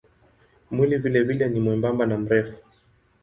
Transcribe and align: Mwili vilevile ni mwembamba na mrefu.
Mwili 0.71 0.97
vilevile 0.97 1.49
ni 1.49 1.59
mwembamba 1.59 2.05
na 2.05 2.17
mrefu. 2.17 2.57